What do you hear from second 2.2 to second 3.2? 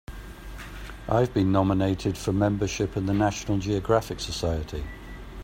membership in the